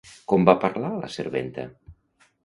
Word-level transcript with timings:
Com 0.31 0.45
va 0.49 0.53
parlar 0.61 0.89
la 1.01 1.09
serventa? 1.15 1.65